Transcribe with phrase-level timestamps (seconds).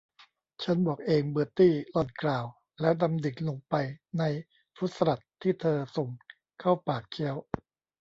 [0.63, 2.45] ฉันบอกเองเบอร์ตี้ หล่อนกล่าว
[2.81, 3.75] แล้วดำดิ่งลงไป
[4.19, 4.23] ใน
[4.75, 6.07] ฟรุ้ตสลัดที่เธอส่ง
[6.59, 7.35] เข้าปากเคี้ยว